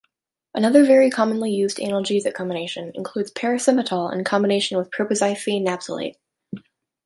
[0.55, 6.15] Another very commonly used analgesic combination includes paracetamol in combination with propoxyphene napsylate.